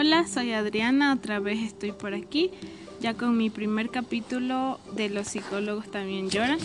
Hola, 0.00 0.28
soy 0.28 0.52
Adriana, 0.52 1.12
otra 1.12 1.40
vez 1.40 1.58
estoy 1.58 1.90
por 1.90 2.14
aquí, 2.14 2.52
ya 3.00 3.14
con 3.14 3.36
mi 3.36 3.50
primer 3.50 3.90
capítulo 3.90 4.78
de 4.94 5.08
Los 5.08 5.26
psicólogos 5.26 5.90
también 5.90 6.30
lloran. 6.30 6.60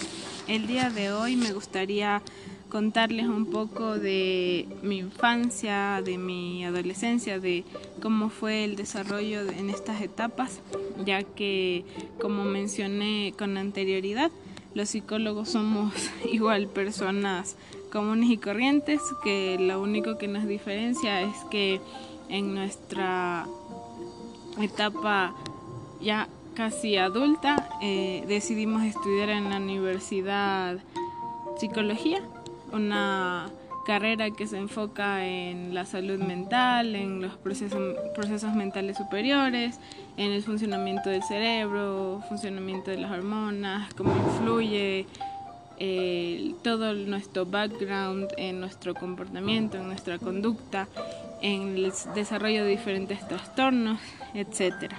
El 0.47 0.67
día 0.67 0.91
de 0.91 1.11
hoy 1.11 1.35
me 1.35 1.51
gustaría 1.51 2.21
contarles 2.69 3.25
un 3.25 3.47
poco 3.47 3.97
de 3.97 4.67
mi 4.83 4.99
infancia, 4.99 6.03
de 6.05 6.19
mi 6.19 6.63
adolescencia, 6.63 7.39
de 7.39 7.63
cómo 8.03 8.29
fue 8.29 8.65
el 8.65 8.75
desarrollo 8.75 9.41
en 9.49 9.71
estas 9.71 10.03
etapas, 10.03 10.61
ya 11.03 11.23
que 11.23 11.85
como 12.21 12.43
mencioné 12.43 13.33
con 13.35 13.57
anterioridad, 13.57 14.29
los 14.75 14.89
psicólogos 14.89 15.49
somos 15.49 15.91
igual 16.31 16.67
personas 16.67 17.55
comunes 17.91 18.29
y 18.29 18.37
corrientes, 18.37 19.01
que 19.23 19.57
lo 19.59 19.81
único 19.81 20.19
que 20.19 20.27
nos 20.27 20.47
diferencia 20.47 21.21
es 21.21 21.35
que 21.49 21.81
en 22.29 22.53
nuestra 22.55 23.45
etapa 24.61 25.33
ya 26.01 26.27
casi 26.55 26.97
adulta 26.97 27.69
eh, 27.81 28.23
decidimos 28.27 28.83
estudiar 28.83 29.29
en 29.29 29.49
la 29.49 29.57
universidad 29.57 30.77
psicología, 31.57 32.21
una 32.71 33.49
carrera 33.85 34.31
que 34.31 34.47
se 34.47 34.57
enfoca 34.57 35.25
en 35.25 35.73
la 35.73 35.85
salud 35.85 36.19
mental, 36.19 36.95
en 36.95 37.21
los 37.21 37.33
procesos, 37.37 37.95
procesos 38.15 38.53
mentales 38.55 38.97
superiores, 38.97 39.79
en 40.17 40.31
el 40.31 40.41
funcionamiento 40.43 41.09
del 41.09 41.23
cerebro, 41.23 42.23
funcionamiento 42.29 42.91
de 42.91 42.97
las 42.97 43.11
hormonas, 43.11 43.93
cómo 43.93 44.15
influye 44.15 45.05
eh, 45.79 46.53
todo 46.63 46.93
nuestro 46.93 47.45
background 47.45 48.29
en 48.37 48.59
nuestro 48.59 48.93
comportamiento, 48.93 49.77
en 49.77 49.87
nuestra 49.87 50.17
conducta, 50.17 50.87
en 51.43 51.77
el 51.77 51.93
desarrollo 52.15 52.63
de 52.63 52.71
diferentes 52.71 53.27
trastornos, 53.27 53.99
etc. 54.33 54.91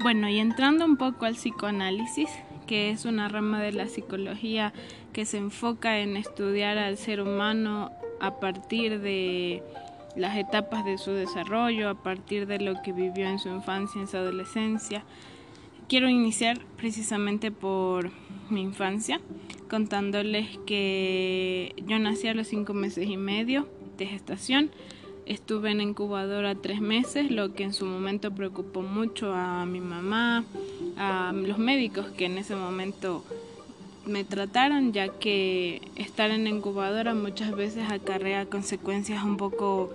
Bueno, 0.00 0.28
y 0.28 0.40
entrando 0.40 0.84
un 0.84 0.96
poco 0.96 1.24
al 1.24 1.34
psicoanálisis, 1.34 2.28
que 2.66 2.90
es 2.90 3.04
una 3.04 3.28
rama 3.28 3.62
de 3.62 3.72
la 3.72 3.86
psicología 3.86 4.72
que 5.12 5.24
se 5.24 5.38
enfoca 5.38 6.00
en 6.00 6.16
estudiar 6.16 6.76
al 6.76 6.98
ser 6.98 7.20
humano 7.20 7.92
a 8.20 8.40
partir 8.40 9.00
de 9.00 9.62
las 10.16 10.36
etapas 10.36 10.84
de 10.84 10.98
su 10.98 11.12
desarrollo, 11.12 11.88
a 11.88 12.02
partir 12.02 12.46
de 12.46 12.58
lo 12.58 12.82
que 12.82 12.92
vivió 12.92 13.26
en 13.26 13.38
su 13.38 13.48
infancia, 13.48 14.00
en 14.00 14.08
su 14.08 14.16
adolescencia. 14.16 15.04
Quiero 15.88 16.08
iniciar 16.08 16.58
precisamente 16.76 17.52
por 17.52 18.10
mi 18.50 18.62
infancia, 18.62 19.20
contándoles 19.70 20.58
que 20.66 21.74
yo 21.86 21.98
nací 21.98 22.26
a 22.28 22.34
los 22.34 22.48
cinco 22.48 22.74
meses 22.74 23.08
y 23.08 23.16
medio 23.16 23.68
de 23.98 24.06
gestación. 24.06 24.70
Estuve 25.26 25.70
en 25.70 25.80
incubadora 25.80 26.54
tres 26.56 26.80
meses, 26.80 27.30
lo 27.30 27.54
que 27.54 27.62
en 27.62 27.72
su 27.72 27.86
momento 27.86 28.32
preocupó 28.32 28.82
mucho 28.82 29.32
a 29.32 29.64
mi 29.66 29.80
mamá, 29.80 30.44
a 30.96 31.32
los 31.32 31.58
médicos 31.58 32.06
que 32.16 32.26
en 32.26 32.38
ese 32.38 32.56
momento 32.56 33.24
me 34.04 34.24
trataron, 34.24 34.92
ya 34.92 35.08
que 35.08 35.80
estar 35.96 36.30
en 36.30 36.46
incubadora 36.46 37.14
muchas 37.14 37.54
veces 37.54 37.90
acarrea 37.90 38.46
consecuencias 38.46 39.22
un 39.22 39.36
poco 39.36 39.92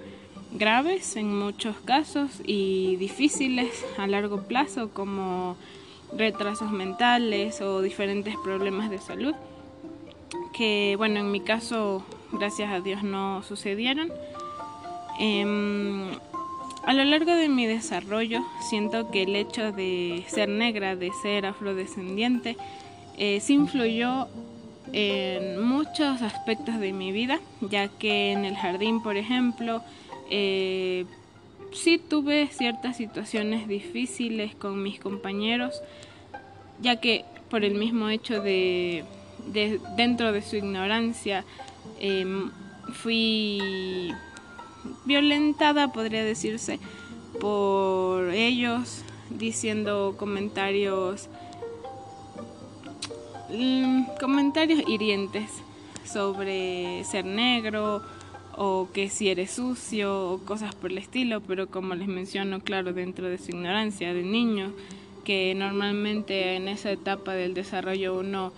graves 0.53 1.17
en 1.17 1.37
muchos 1.37 1.75
casos 1.83 2.41
y 2.45 2.95
difíciles 2.95 3.85
a 3.97 4.07
largo 4.07 4.43
plazo 4.43 4.89
como 4.93 5.57
retrasos 6.15 6.71
mentales 6.71 7.61
o 7.61 7.81
diferentes 7.81 8.35
problemas 8.43 8.89
de 8.89 8.99
salud 8.99 9.35
que 10.53 10.95
bueno 10.97 11.19
en 11.19 11.31
mi 11.31 11.41
caso 11.41 12.05
gracias 12.31 12.71
a 12.71 12.79
Dios 12.79 13.03
no 13.03 13.43
sucedieron 13.43 14.09
em, 15.19 16.11
a 16.83 16.93
lo 16.93 17.03
largo 17.03 17.31
de 17.31 17.49
mi 17.49 17.65
desarrollo 17.65 18.45
siento 18.69 19.11
que 19.11 19.23
el 19.23 19.35
hecho 19.35 19.71
de 19.71 20.23
ser 20.27 20.49
negra 20.49 20.95
de 20.95 21.11
ser 21.21 21.45
afrodescendiente 21.45 22.55
eh, 23.17 23.39
sí 23.41 23.55
influyó 23.55 24.27
en 24.93 25.61
muchos 25.61 26.21
aspectos 26.21 26.79
de 26.79 26.93
mi 26.93 27.11
vida, 27.11 27.39
ya 27.61 27.87
que 27.87 28.31
en 28.31 28.45
el 28.45 28.55
jardín, 28.55 29.01
por 29.01 29.17
ejemplo, 29.17 29.81
eh, 30.29 31.05
sí 31.73 31.97
tuve 31.97 32.47
ciertas 32.47 32.97
situaciones 32.97 33.67
difíciles 33.67 34.55
con 34.55 34.81
mis 34.81 34.99
compañeros, 34.99 35.81
ya 36.81 36.97
que 36.97 37.25
por 37.49 37.63
el 37.63 37.75
mismo 37.75 38.09
hecho 38.09 38.41
de, 38.41 39.03
dentro 39.95 40.31
de 40.31 40.41
su 40.41 40.57
ignorancia, 40.57 41.43
em, 41.99 42.51
fui 42.93 44.13
violentada, 45.05 45.91
podría 45.91 46.23
decirse, 46.23 46.79
por 47.39 48.29
ellos, 48.31 49.03
diciendo 49.29 50.15
comentarios 50.17 51.29
Mm, 53.49 54.03
comentarios 54.19 54.83
hirientes 54.89 55.49
sobre 56.03 57.01
ser 57.05 57.23
negro 57.23 58.01
o 58.57 58.89
que 58.91 59.09
si 59.09 59.29
eres 59.29 59.51
sucio 59.51 60.31
o 60.31 60.39
cosas 60.39 60.75
por 60.75 60.91
el 60.91 60.97
estilo, 60.97 61.39
pero 61.39 61.67
como 61.67 61.95
les 61.95 62.09
menciono, 62.09 62.59
claro, 62.59 62.91
dentro 62.91 63.29
de 63.29 63.37
su 63.37 63.51
ignorancia 63.51 64.13
de 64.13 64.23
niño, 64.23 64.73
que 65.23 65.55
normalmente 65.55 66.55
en 66.55 66.67
esa 66.67 66.91
etapa 66.91 67.33
del 67.33 67.53
desarrollo 67.53 68.19
uno 68.19 68.51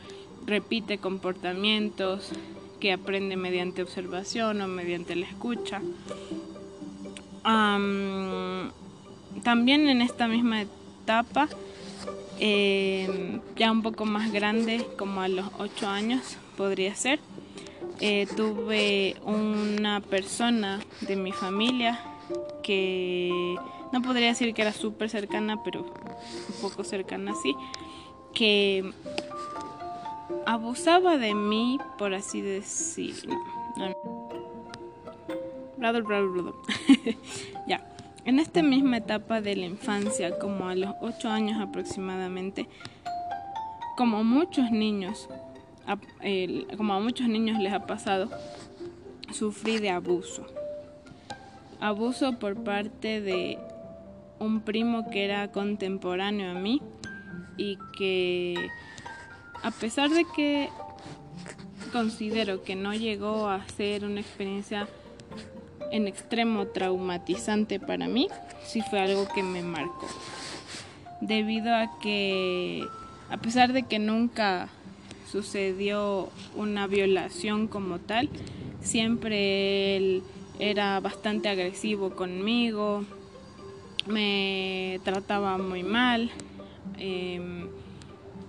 repite 0.48 0.98
comportamientos 0.98 2.32
que 2.80 2.94
aprende 2.94 3.36
mediante 3.36 3.82
observación 3.84 4.62
o 4.62 4.68
mediante 4.68 5.16
la 5.16 5.26
escucha. 5.26 5.82
también 9.44 9.90
en 9.90 10.02
esta 10.02 10.28
misma 10.28 10.62
etapa 10.62 11.50
eh, 12.40 13.40
ya 13.58 13.72
un 13.72 13.82
poco 13.82 14.06
más 14.06 14.32
grande, 14.32 14.86
como 14.98 15.22
a 15.22 15.28
los 15.28 15.48
8 15.58 15.88
años 15.88 16.38
podría 16.56 16.96
ser, 16.96 17.20
eh, 18.00 18.28
tuve 18.38 19.18
una 19.26 20.00
persona 20.00 20.80
de 21.02 21.18
mi 21.18 21.34
familia 21.34 22.00
que 22.64 23.56
no 23.92 24.02
podría 24.02 24.28
decir 24.28 24.54
que 24.54 24.62
era 24.62 24.72
súper 24.72 25.10
cercana, 25.10 25.62
pero 25.64 25.82
un 25.82 26.62
poco 26.62 26.86
cercana 26.86 27.34
sí, 27.42 27.56
que 28.34 28.94
abusaba 30.46 31.18
de 31.18 31.34
mí, 31.34 31.78
por 31.98 32.14
así 32.14 32.42
decirlo. 32.42 33.36
ya. 37.68 37.86
En 38.26 38.40
esta 38.40 38.62
misma 38.62 38.98
etapa 38.98 39.42
de 39.42 39.56
la 39.56 39.66
infancia, 39.66 40.38
como 40.38 40.68
a 40.68 40.76
los 40.76 40.94
8 41.02 41.30
años 41.30 41.62
aproximadamente, 41.62 42.68
como 43.98 44.24
muchos 44.24 44.72
niños, 44.72 45.30
como 46.78 46.94
a 46.94 47.00
muchos 47.00 47.28
niños 47.28 47.60
les 47.60 47.74
ha 47.74 47.86
pasado, 47.86 48.30
sufrí 49.32 49.80
de 49.80 49.90
abuso. 49.90 50.46
Abuso 51.80 52.38
por 52.40 52.64
parte 52.64 53.22
de 53.22 53.58
un 54.40 54.62
primo 54.62 55.10
que 55.10 55.26
era 55.26 55.52
contemporáneo 55.52 56.52
a 56.52 56.54
mí 56.54 56.82
y 57.58 57.78
que 57.98 58.70
a 59.64 59.72
pesar 59.72 60.10
de 60.10 60.26
que 60.36 60.70
considero 61.92 62.64
que 62.64 62.76
no 62.76 62.94
llegó 62.94 63.48
a 63.48 63.68
ser 63.70 64.06
una 64.06 64.22
experiencia 64.22 64.88
en 65.92 66.08
extremo 66.08 66.68
traumatizante 66.68 67.80
para 67.80 68.08
mí, 68.08 68.28
sí 68.66 68.82
fue 68.90 69.00
algo 69.00 69.28
que 69.34 69.44
me 69.44 69.64
marcó. 69.64 70.08
Debido 71.22 71.76
a 71.76 72.00
que, 72.00 72.86
a 73.30 73.38
pesar 73.38 73.74
de 73.74 73.84
que 73.84 74.00
nunca 74.00 74.70
sucedió 75.32 76.30
una 76.56 76.88
violación 76.88 77.68
como 77.68 78.00
tal, 78.00 78.30
siempre 78.82 79.98
él 79.98 80.24
era 80.60 81.00
bastante 81.00 81.50
agresivo 81.50 82.16
conmigo, 82.16 83.04
me 84.08 85.00
trataba 85.04 85.58
muy 85.58 85.84
mal 85.84 86.32
em, 86.98 87.68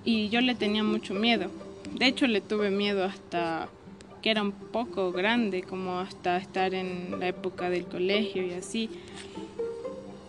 y 0.05 0.29
yo 0.29 0.41
le 0.41 0.55
tenía 0.55 0.83
mucho 0.83 1.15
miedo. 1.15 1.51
De 1.95 2.07
hecho, 2.07 2.27
le 2.27 2.41
tuve 2.41 2.71
miedo 2.71 3.05
hasta 3.05 3.69
que 4.23 4.31
era 4.31 4.43
un 4.43 4.53
poco 4.53 5.13
grande, 5.13 5.63
como 5.63 5.99
hasta 5.99 6.37
estar 6.37 6.75
en 6.75 7.19
la 7.19 7.29
época 7.29 7.71
del 7.71 7.85
colegio 7.87 8.45
y 8.45 8.53
así. 8.53 8.91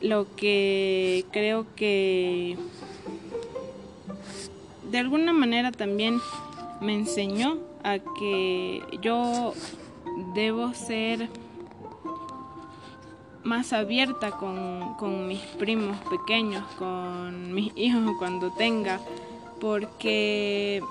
Lo 0.02 0.36
que 0.36 1.26
creo 1.32 1.66
que 1.76 2.58
de 4.90 4.98
alguna 4.98 5.34
manera 5.34 5.72
también 5.72 6.20
me 6.82 6.94
enseñó 6.94 7.58
a 7.84 8.00
que 8.20 8.84
yo 9.02 9.54
debo 10.36 10.74
ser 10.74 11.30
más 13.44 13.74
abierta 13.74 14.32
con, 14.32 14.96
con, 14.96 15.28
mis 15.28 15.40
primos 15.40 15.98
pequeños, 16.10 16.64
con 16.78 17.54
mis 17.54 17.72
hijos 17.76 18.12
cuando 18.20 18.52
tenga, 18.52 19.00
porque 19.62 20.82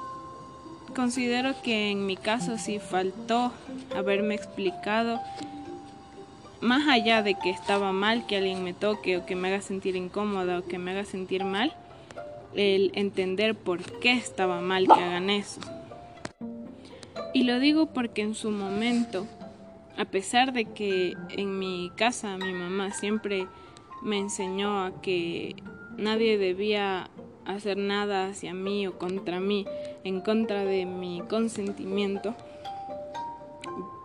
considero 0.94 1.60
que 1.62 1.90
en 1.90 2.06
mi 2.06 2.16
caso 2.16 2.56
sí 2.56 2.78
faltó 2.78 3.52
haberme 3.94 4.36
explicado 4.36 5.20
más 6.60 6.86
allá 6.88 7.22
de 7.22 7.34
que 7.34 7.50
estaba 7.50 7.92
mal 7.92 8.26
que 8.26 8.36
alguien 8.36 8.62
me 8.62 8.72
toque 8.72 9.16
o 9.16 9.26
que 9.26 9.34
me 9.34 9.48
haga 9.48 9.60
sentir 9.60 9.96
incómoda 9.96 10.60
o 10.60 10.64
que 10.64 10.78
me 10.78 10.92
haga 10.92 11.04
sentir 11.04 11.44
mal, 11.44 11.74
el 12.54 12.92
entender 12.94 13.56
por 13.56 13.82
qué 13.98 14.12
estaba 14.12 14.60
mal 14.60 14.86
que 14.86 15.02
hagan 15.02 15.30
eso. 15.30 15.60
Y 17.34 17.44
lo 17.44 17.58
digo 17.58 17.86
porque 17.86 18.22
en 18.22 18.34
su 18.34 18.50
momento, 18.50 19.26
a 19.96 20.04
pesar 20.04 20.52
de 20.52 20.66
que 20.66 21.14
en 21.30 21.58
mi 21.58 21.90
casa 21.96 22.36
mi 22.36 22.52
mamá 22.52 22.92
siempre 22.92 23.46
me 24.02 24.18
enseñó 24.18 24.84
a 24.84 25.00
que 25.00 25.56
nadie 25.96 26.38
debía 26.38 27.08
hacer 27.44 27.76
nada 27.76 28.28
hacia 28.28 28.54
mí 28.54 28.86
o 28.86 28.98
contra 28.98 29.40
mí 29.40 29.66
en 30.04 30.20
contra 30.20 30.64
de 30.64 30.86
mi 30.86 31.22
consentimiento, 31.28 32.34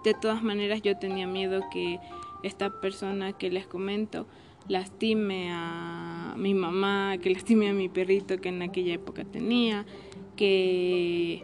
de 0.03 0.13
todas 0.13 0.43
maneras 0.43 0.81
yo 0.81 0.97
tenía 0.97 1.27
miedo 1.27 1.61
que 1.71 1.99
esta 2.43 2.69
persona 2.81 3.33
que 3.33 3.49
les 3.49 3.65
comento 3.65 4.27
lastime 4.67 5.49
a 5.51 6.35
mi 6.37 6.53
mamá, 6.53 7.17
que 7.21 7.29
lastime 7.29 7.69
a 7.69 7.73
mi 7.73 7.89
perrito 7.89 8.39
que 8.39 8.49
en 8.49 8.61
aquella 8.61 8.93
época 8.93 9.23
tenía, 9.23 9.85
que 10.35 11.43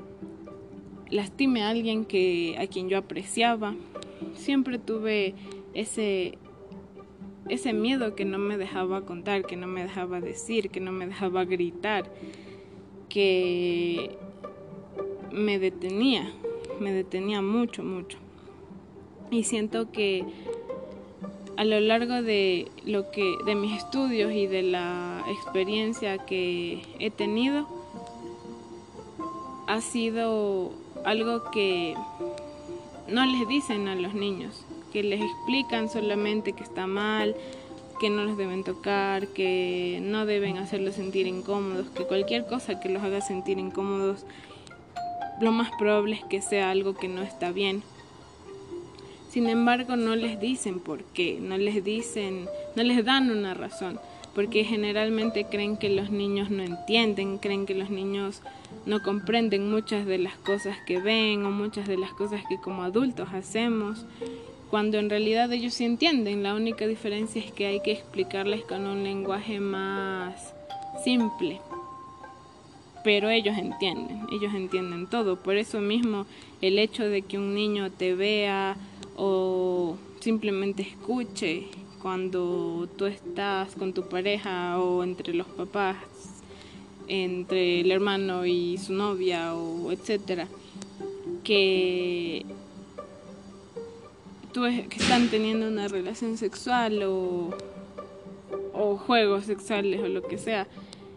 lastime 1.09 1.63
a 1.63 1.69
alguien 1.69 2.05
que 2.05 2.55
a 2.59 2.67
quien 2.67 2.89
yo 2.89 2.97
apreciaba. 2.97 3.75
Siempre 4.33 4.79
tuve 4.79 5.35
ese 5.73 6.37
ese 7.49 7.73
miedo 7.73 8.15
que 8.15 8.25
no 8.25 8.37
me 8.37 8.57
dejaba 8.57 9.01
contar, 9.01 9.45
que 9.45 9.57
no 9.57 9.67
me 9.67 9.83
dejaba 9.83 10.21
decir, 10.21 10.69
que 10.69 10.79
no 10.79 10.91
me 10.91 11.07
dejaba 11.07 11.45
gritar, 11.45 12.11
que 13.09 14.17
me 15.31 15.59
detenía, 15.59 16.31
me 16.79 16.93
detenía 16.93 17.41
mucho, 17.41 17.83
mucho. 17.83 18.17
Y 19.31 19.43
siento 19.43 19.91
que 19.91 20.25
a 21.57 21.63
lo 21.63 21.79
largo 21.79 22.21
de 22.21 22.71
lo 22.85 23.11
que 23.11 23.35
de 23.45 23.55
mis 23.55 23.77
estudios 23.77 24.31
y 24.31 24.47
de 24.47 24.63
la 24.63 25.23
experiencia 25.29 26.17
que 26.25 26.81
he 26.99 27.11
tenido 27.11 27.67
ha 29.67 29.81
sido 29.81 30.71
algo 31.05 31.51
que 31.51 31.95
no 33.07 33.25
les 33.25 33.47
dicen 33.47 33.87
a 33.87 33.95
los 33.95 34.13
niños, 34.13 34.65
que 34.91 35.03
les 35.03 35.21
explican 35.21 35.89
solamente 35.89 36.53
que 36.53 36.63
está 36.63 36.87
mal, 36.87 37.35
que 37.99 38.09
no 38.09 38.23
los 38.23 38.37
deben 38.37 38.63
tocar, 38.63 39.27
que 39.27 39.99
no 40.01 40.25
deben 40.25 40.57
hacerlos 40.57 40.95
sentir 40.95 41.27
incómodos, 41.27 41.87
que 41.89 42.03
cualquier 42.05 42.47
cosa 42.47 42.79
que 42.79 42.89
los 42.89 43.03
haga 43.03 43.21
sentir 43.21 43.59
incómodos, 43.59 44.25
lo 45.39 45.51
más 45.51 45.71
probable 45.77 46.15
es 46.15 46.23
que 46.25 46.41
sea 46.41 46.71
algo 46.71 46.95
que 46.95 47.07
no 47.07 47.21
está 47.21 47.51
bien. 47.51 47.83
Sin 49.29 49.47
embargo, 49.47 49.95
no 49.95 50.15
les 50.15 50.39
dicen 50.39 50.79
por 50.79 51.03
qué, 51.03 51.39
no 51.39 51.57
les 51.57 51.83
dicen, 51.83 52.47
no 52.75 52.83
les 52.83 53.05
dan 53.05 53.31
una 53.31 53.53
razón, 53.53 53.99
porque 54.35 54.63
generalmente 54.63 55.45
creen 55.45 55.77
que 55.77 55.89
los 55.89 56.09
niños 56.09 56.49
no 56.49 56.63
entienden, 56.63 57.37
creen 57.37 57.65
que 57.65 57.75
los 57.75 57.89
niños 57.89 58.41
no 58.85 59.01
comprenden 59.03 59.69
muchas 59.69 60.05
de 60.05 60.17
las 60.17 60.35
cosas 60.35 60.77
que 60.85 60.99
ven 60.99 61.45
o 61.45 61.51
muchas 61.51 61.87
de 61.87 61.97
las 61.97 62.11
cosas 62.13 62.41
que 62.49 62.57
como 62.57 62.83
adultos 62.83 63.29
hacemos, 63.33 64.05
cuando 64.71 64.97
en 64.97 65.11
realidad 65.11 65.51
ellos 65.51 65.75
sí 65.75 65.85
entienden, 65.85 66.41
la 66.41 66.55
única 66.55 66.87
diferencia 66.87 67.43
es 67.43 67.51
que 67.51 67.67
hay 67.67 67.81
que 67.81 67.91
explicarles 67.91 68.63
con 68.63 68.87
un 68.87 69.03
lenguaje 69.03 69.59
más 69.59 70.53
simple 71.03 71.61
pero 73.03 73.29
ellos 73.29 73.57
entienden, 73.57 74.27
ellos 74.31 74.53
entienden 74.53 75.07
todo. 75.07 75.35
Por 75.35 75.57
eso 75.57 75.79
mismo 75.79 76.25
el 76.61 76.79
hecho 76.79 77.07
de 77.07 77.21
que 77.23 77.37
un 77.37 77.53
niño 77.53 77.91
te 77.91 78.15
vea 78.15 78.77
o 79.15 79.97
simplemente 80.19 80.83
escuche 80.83 81.67
cuando 82.01 82.87
tú 82.97 83.05
estás 83.05 83.75
con 83.75 83.93
tu 83.93 84.07
pareja 84.07 84.79
o 84.79 85.03
entre 85.03 85.33
los 85.33 85.47
papás, 85.47 85.97
entre 87.07 87.81
el 87.81 87.91
hermano 87.91 88.45
y 88.45 88.77
su 88.77 88.93
novia 88.93 89.55
o 89.55 89.91
etcétera, 89.91 90.47
que 91.43 92.45
que 94.51 94.97
están 94.97 95.29
teniendo 95.29 95.67
una 95.67 95.87
relación 95.87 96.37
sexual 96.37 97.03
o, 97.03 97.51
o 98.73 98.97
juegos 98.97 99.45
sexuales 99.45 100.01
o 100.01 100.07
lo 100.07 100.23
que 100.23 100.37
sea, 100.37 100.67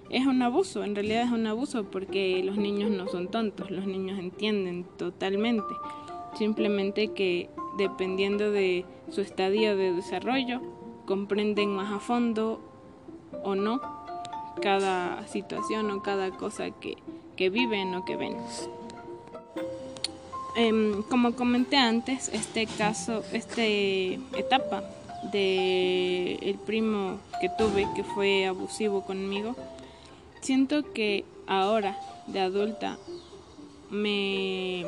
es 0.09 0.27
un 0.27 0.41
abuso, 0.43 0.85
en 0.85 0.95
realidad 0.95 1.25
es 1.25 1.33
un 1.33 1.47
abuso 1.47 1.85
porque 1.85 2.43
los 2.45 2.57
niños 2.57 2.91
no 2.91 3.09
son 3.09 3.29
tontos, 3.29 3.71
los 3.73 3.87
niños 3.87 4.21
entienden 4.21 4.85
totalmente, 4.97 5.75
simplemente 6.39 7.09
que 7.09 7.51
dependiendo 7.77 8.53
de 8.53 8.85
su 9.11 9.21
estadio 9.21 9.77
de 9.77 9.93
desarrollo, 9.93 10.61
comprenden 11.05 11.75
más 11.75 11.93
a 11.93 11.99
fondo 11.99 12.61
o 13.43 13.57
no 13.57 13.81
cada 14.63 15.27
situación 15.27 15.91
o 15.91 16.03
cada 16.03 16.31
cosa 16.31 16.71
que, 16.71 16.99
que 17.37 17.51
viven 17.51 17.95
o 17.95 18.05
que 18.05 18.17
ven. 18.17 18.37
Em, 20.57 21.03
como 21.11 21.35
comenté 21.35 21.77
antes, 21.77 22.29
este 22.29 22.67
caso, 22.67 23.25
esta 23.33 23.65
etapa 23.65 24.85
de 25.33 26.57
primo 26.65 27.19
que 27.41 27.49
tuve 27.49 27.89
que 27.97 28.05
fue 28.05 28.47
abusivo 28.47 29.03
conmigo, 29.03 29.57
siento 30.41 30.93
que 30.93 31.25
ahora 31.47 31.99
de 32.27 32.41
adulta 32.41 32.99
me 33.91 34.85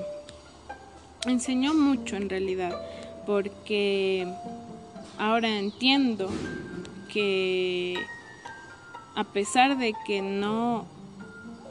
enseñó 1.26 1.74
mucho 1.74 2.16
en 2.16 2.28
realidad, 2.28 2.74
porque 3.26 4.26
ahora 5.18 5.58
entiendo 5.58 6.30
que 7.12 7.96
a 9.14 9.24
pesar 9.24 9.78
de 9.78 9.94
que 10.06 10.22
no 10.22 10.86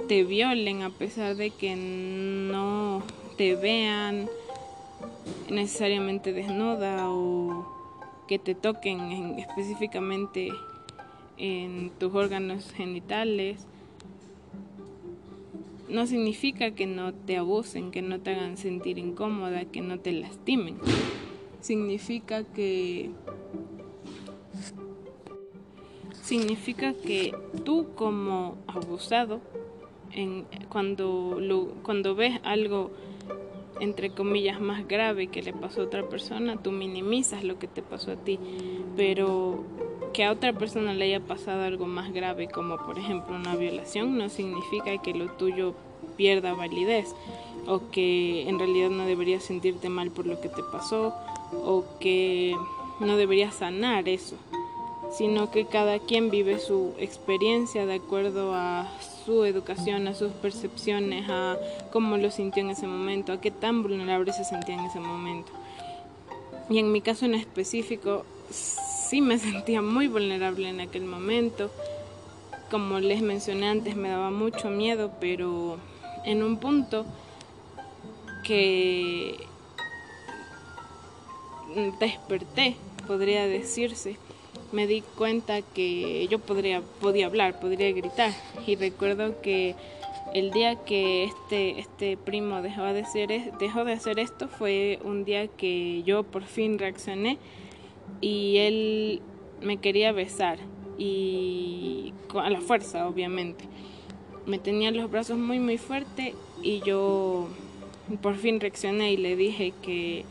te 0.08 0.24
violen, 0.24 0.84
a 0.84 0.90
pesar 0.90 1.36
de 1.36 1.52
que 1.52 1.76
no 1.76 2.85
te 3.38 3.56
vean 3.56 4.30
necesariamente 5.50 6.34
desnuda 6.34 7.10
o 7.10 7.66
que 8.28 8.40
te 8.40 8.56
toquen 8.56 9.38
específicamente 9.40 10.50
en 11.38 11.92
tus 12.00 12.14
órganos 12.14 12.72
genitales, 12.72 13.66
no 15.90 16.08
significa 16.08 16.72
que 16.72 16.88
no 16.88 17.14
te 17.14 17.38
abusen, 17.38 17.92
que 17.92 18.02
no 18.02 18.20
te 18.20 18.32
hagan 18.32 18.58
sentir 18.58 18.98
incómoda, 18.98 19.66
que 19.66 19.82
no 19.82 20.00
te 20.00 20.12
lastimen. 20.14 20.78
Significa 21.62 22.44
que 22.44 23.12
significa 26.22 26.94
que 26.94 27.36
tú 27.64 27.88
como 27.96 28.58
abusado 28.66 29.42
en, 30.12 30.46
cuando 30.70 31.40
cuando 31.84 32.16
ves 32.16 32.40
algo 32.44 32.92
entre 33.80 34.10
comillas 34.12 34.60
más 34.60 34.88
grave 34.88 35.28
que 35.28 35.42
le 35.42 35.54
pasó 35.54 35.82
a 35.82 35.86
otra 35.86 36.08
persona, 36.08 36.58
tú 36.58 36.72
minimizas 36.72 37.44
lo 37.44 37.60
que 37.60 37.68
te 37.68 37.82
pasó 37.82 38.12
a 38.12 38.16
ti, 38.16 38.40
pero 38.96 39.64
que 40.14 40.24
a 40.24 40.32
otra 40.32 40.54
persona 40.54 40.94
le 40.94 41.06
haya 41.06 41.20
pasado 41.20 41.64
algo 41.64 41.88
más 41.88 42.14
grave, 42.14 42.48
como 42.48 42.78
por 42.78 42.98
ejemplo 42.98 43.36
una 43.36 43.56
violación, 43.56 44.18
no 44.18 44.30
significa 44.30 45.02
que 45.02 45.14
lo 45.14 45.28
tuyo 45.32 45.76
pierda 46.16 46.54
validez 46.54 47.14
o 47.68 47.90
que 47.92 48.48
en 48.48 48.60
realidad 48.60 48.90
no 48.90 49.06
deberías 49.06 49.44
sentirte 49.44 49.90
mal 49.90 50.12
por 50.12 50.26
lo 50.26 50.40
que 50.40 50.50
te 50.50 50.64
pasó 50.64 51.14
o 51.52 51.84
que 52.00 52.56
no 53.00 53.18
deberías 53.18 53.56
sanar 53.56 54.08
eso, 54.08 54.38
sino 55.12 55.52
que 55.52 55.66
cada 55.66 56.00
quien 56.00 56.30
vive 56.30 56.60
su 56.60 56.94
experiencia 56.98 57.86
de 57.86 57.96
acuerdo 57.96 58.54
a 58.54 58.88
su 59.26 59.44
educación, 59.44 60.08
a 60.08 60.14
sus 60.14 60.32
percepciones, 60.34 61.26
a 61.30 61.58
cómo 61.92 62.18
lo 62.18 62.30
sintió 62.30 62.62
en 62.62 62.70
ese 62.70 62.88
momento, 62.88 63.34
a 63.34 63.42
qué 63.42 63.52
tan 63.52 63.82
vulnerable 63.82 64.32
se 64.34 64.44
sentía 64.44 64.76
en 64.76 64.86
ese 64.86 65.00
momento. 65.00 65.52
Y 66.70 66.80
en 66.80 66.92
mi 66.92 67.02
caso 67.02 67.26
en 67.26 67.36
específico, 67.36 68.26
sí 68.50 69.22
me 69.22 69.38
sentía 69.40 69.82
muy 69.82 70.08
vulnerable 70.08 70.70
en 70.70 70.80
aquel 70.80 71.06
momento. 71.06 71.72
Como 72.70 73.00
les 73.00 73.22
mencioné 73.22 73.68
antes, 73.68 73.96
me 73.96 74.10
daba 74.10 74.32
mucho 74.32 74.70
miedo, 74.70 75.12
pero 75.20 75.78
en 76.24 76.44
un 76.44 76.58
punto 76.58 77.06
que 78.44 79.38
desperté, 82.00 82.76
podría 83.08 83.48
decirse, 83.48 84.18
me 84.72 84.88
di 84.88 85.02
cuenta 85.18 85.62
que 85.62 86.28
yo 86.28 86.40
podría, 86.40 86.82
podía 87.00 87.28
hablar, 87.28 87.60
podría 87.60 87.92
gritar. 87.92 88.32
Y 88.66 88.76
recuerdo 88.76 89.42
que 89.42 89.76
el 90.34 90.52
día 90.52 90.76
que 90.76 91.24
este, 91.24 91.80
este 91.80 92.18
primo 92.18 92.62
dejó 92.62 92.84
de, 92.84 93.02
hacer, 93.02 93.30
dejó 93.60 93.86
de 93.86 93.94
hacer 93.94 94.20
esto 94.20 94.48
fue 94.48 95.00
un 95.04 95.24
día 95.24 95.48
que 95.48 96.04
yo 96.04 96.24
por 96.24 96.44
fin 96.44 96.78
reaccioné 96.78 97.38
y 98.22 98.58
él 98.58 99.22
me 99.62 99.78
quería 99.78 100.12
besar 100.12 100.58
y 100.98 102.14
a 102.34 102.50
la 102.50 102.60
fuerza 102.60 103.08
obviamente 103.08 103.66
me 104.46 104.60
tenía 104.60 104.92
los 104.92 105.10
brazos 105.10 105.38
muy 105.38 105.60
muy 105.60 105.78
fuerte 105.78 106.36
y 106.62 106.82
yo 106.82 107.48
por 108.22 108.36
fin 108.36 108.60
reaccioné 108.60 109.14
y 109.14 109.18
le 109.18 109.36
dije 109.36 109.74
que 109.82 110.26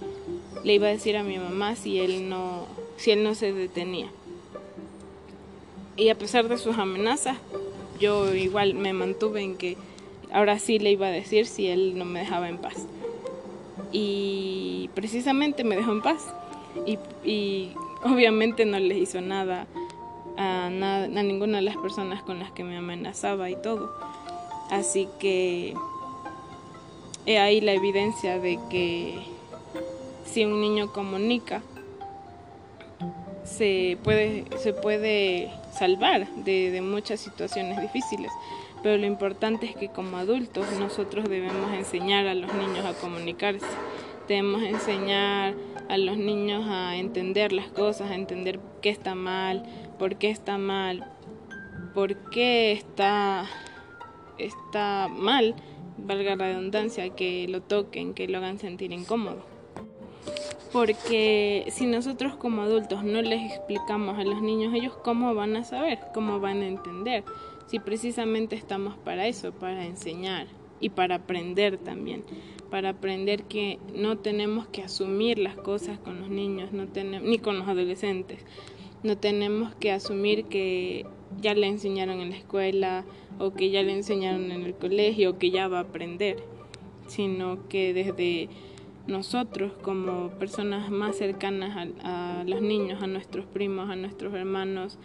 le 0.62 0.74
iba 0.74 0.86
a 0.86 0.90
decir 0.90 1.16
a 1.16 1.22
mi 1.22 1.38
mamá 1.38 1.76
si 1.76 1.98
él 1.98 2.28
no 2.28 2.66
si 2.96 3.10
él 3.10 3.22
no 3.22 3.34
se 3.34 3.52
detenía. 3.52 4.08
Y 5.96 6.08
a 6.08 6.16
pesar 6.16 6.48
de 6.48 6.58
sus 6.58 6.78
amenazas, 6.78 7.38
yo 8.00 8.34
igual 8.34 8.74
me 8.74 8.92
mantuve 8.92 9.42
en 9.42 9.56
que 9.56 9.76
ahora 10.32 10.58
sí 10.58 10.78
le 10.78 10.90
iba 10.90 11.06
a 11.06 11.10
decir 11.10 11.46
si 11.46 11.68
él 11.68 11.96
no 11.96 12.04
me 12.04 12.20
dejaba 12.20 12.48
en 12.48 12.58
paz. 12.58 12.86
Y 13.92 14.90
precisamente 14.94 15.62
me 15.62 15.76
dejó 15.76 15.92
en 15.92 16.02
paz. 16.02 16.26
Y, 17.24 17.70
obviamente 18.02 18.66
no 18.66 18.78
le 18.78 18.98
hizo 18.98 19.20
nada 19.20 19.66
a, 20.36 20.68
nada 20.68 21.04
a 21.04 21.22
ninguna 21.22 21.58
de 21.58 21.62
las 21.62 21.76
personas 21.76 22.22
con 22.22 22.38
las 22.38 22.50
que 22.50 22.64
me 22.64 22.76
amenazaba 22.76 23.48
y 23.48 23.56
todo. 23.56 23.94
Así 24.70 25.08
que 25.20 25.74
he 27.26 27.38
ahí 27.38 27.60
la 27.60 27.72
evidencia 27.72 28.38
de 28.40 28.58
que 28.68 29.33
si 30.24 30.44
un 30.44 30.60
niño 30.60 30.92
comunica, 30.92 31.62
se 33.44 33.98
puede, 34.02 34.44
se 34.58 34.72
puede 34.72 35.50
salvar 35.72 36.26
de, 36.36 36.80
muchas 36.82 37.20
situaciones 37.20 37.80
difíciles. 37.80 38.32
Pero 38.82 38.98
lo 38.98 39.06
importante 39.06 39.66
es 39.66 39.76
que 39.76 39.88
como 39.88 40.16
adultos 40.16 40.66
nosotros 40.78 41.28
debemos 41.28 41.72
enseñar 41.72 42.26
a 42.26 42.34
los 42.34 42.52
niños 42.54 42.84
a 42.84 42.94
comunicarse. 42.94 43.66
Debemos 44.28 44.62
enseñar 44.62 45.54
a 45.88 45.98
los 45.98 46.16
niños 46.16 46.64
a 46.66 46.96
entender 46.96 47.52
las 47.52 47.68
cosas, 47.68 48.10
a 48.10 48.14
entender 48.14 48.58
qué 48.82 48.90
está 48.90 49.14
mal, 49.14 49.64
por 49.98 50.16
qué 50.16 50.30
está 50.30 50.58
mal, 50.58 51.10
por 51.94 52.30
qué 52.30 52.72
está, 52.72 53.46
está 54.38 55.08
mal, 55.08 55.54
valga 55.98 56.36
la 56.36 56.46
redundancia, 56.46 57.10
que 57.10 57.46
lo 57.48 57.62
toquen, 57.62 58.14
que 58.14 58.28
lo 58.28 58.38
hagan 58.38 58.58
sentir 58.58 58.92
incómodo 58.92 59.53
porque 60.74 61.66
si 61.70 61.86
nosotros 61.86 62.34
como 62.34 62.62
adultos 62.62 63.04
no 63.04 63.22
les 63.22 63.52
explicamos 63.52 64.18
a 64.18 64.24
los 64.24 64.42
niños 64.42 64.74
ellos 64.74 64.92
cómo 65.04 65.32
van 65.32 65.54
a 65.54 65.62
saber, 65.62 66.00
cómo 66.12 66.40
van 66.40 66.62
a 66.62 66.66
entender, 66.66 67.22
si 67.68 67.78
precisamente 67.78 68.56
estamos 68.56 68.96
para 68.96 69.28
eso, 69.28 69.52
para 69.52 69.86
enseñar 69.86 70.48
y 70.80 70.88
para 70.88 71.14
aprender 71.14 71.78
también, 71.78 72.24
para 72.72 72.88
aprender 72.88 73.44
que 73.44 73.78
no 73.94 74.18
tenemos 74.18 74.66
que 74.66 74.82
asumir 74.82 75.38
las 75.38 75.54
cosas 75.54 76.00
con 76.00 76.18
los 76.18 76.28
niños, 76.28 76.72
no 76.72 76.88
tenemos, 76.88 77.28
ni 77.28 77.38
con 77.38 77.56
los 77.56 77.68
adolescentes, 77.68 78.44
no 79.04 79.16
tenemos 79.16 79.76
que 79.76 79.92
asumir 79.92 80.46
que 80.46 81.06
ya 81.40 81.54
le 81.54 81.68
enseñaron 81.68 82.18
en 82.18 82.30
la 82.30 82.36
escuela 82.36 83.04
o 83.38 83.52
que 83.52 83.70
ya 83.70 83.84
le 83.84 83.92
enseñaron 83.92 84.50
en 84.50 84.64
el 84.64 84.74
colegio 84.74 85.30
o 85.30 85.38
que 85.38 85.52
ya 85.52 85.68
va 85.68 85.78
a 85.78 85.82
aprender, 85.82 86.42
sino 87.06 87.68
que 87.68 87.94
desde 87.94 88.48
nosotros 89.06 89.72
como 89.82 90.30
personas 90.30 90.90
más 90.90 91.16
cercanas 91.16 91.88
a, 92.02 92.42
los 92.46 92.62
niños, 92.62 93.02
a 93.02 93.06
nuestros 93.06 93.44
primos, 93.46 93.90
a 93.90 93.96
nuestros 93.96 94.34
hermanos, 94.34 94.98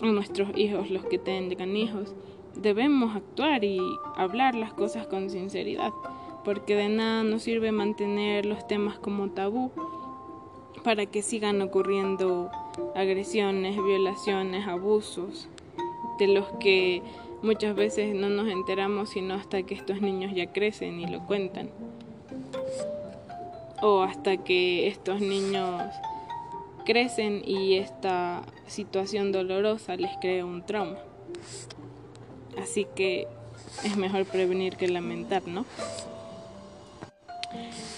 a 0.00 0.06
nuestros 0.06 0.56
hijos, 0.56 0.90
los 0.90 1.04
que 1.04 1.18
tengan 1.18 1.76
hijos, 1.76 2.14
debemos 2.56 3.14
actuar 3.14 3.64
y 3.64 3.78
hablar 4.16 4.54
las 4.54 4.72
cosas 4.72 5.06
con 5.06 5.30
sinceridad, 5.30 5.92
porque 6.44 6.74
de 6.74 6.88
nada 6.88 7.22
nos 7.24 7.42
sirve 7.42 7.72
mantener 7.72 8.46
los 8.46 8.66
temas 8.66 8.98
como 8.98 9.30
tabú 9.30 9.70
para 10.82 11.06
que 11.06 11.22
sigan 11.22 11.62
ocurriendo 11.62 12.50
agresiones, 12.94 13.76
violaciones, 13.76 14.66
abusos, 14.66 15.48
de 16.18 16.28
los 16.28 16.46
que 16.58 17.02
muchas 17.42 17.74
veces 17.74 18.14
no 18.14 18.28
nos 18.28 18.48
enteramos 18.48 19.10
sino 19.10 19.34
hasta 19.34 19.62
que 19.62 19.74
estos 19.74 20.00
niños 20.00 20.32
ya 20.34 20.52
crecen 20.52 21.00
y 21.00 21.06
lo 21.06 21.26
cuentan 21.26 21.70
o 23.82 24.02
hasta 24.02 24.36
que 24.38 24.86
estos 24.86 25.20
niños 25.20 25.82
crecen 26.86 27.42
y 27.44 27.74
esta 27.74 28.42
situación 28.66 29.32
dolorosa 29.32 29.96
les 29.96 30.12
crea 30.20 30.46
un 30.46 30.64
trauma. 30.64 30.98
Así 32.62 32.86
que 32.94 33.26
es 33.84 33.96
mejor 33.96 34.24
prevenir 34.24 34.76
que 34.76 34.88
lamentar, 34.88 35.46
¿no? 35.48 35.66